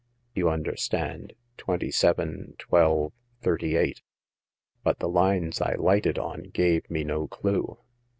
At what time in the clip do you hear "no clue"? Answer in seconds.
7.03-7.77